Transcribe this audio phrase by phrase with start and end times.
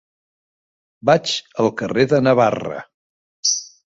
[1.09, 2.81] Vaig al carrer de Navarra.